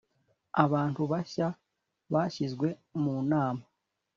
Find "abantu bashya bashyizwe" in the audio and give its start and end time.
0.63-2.67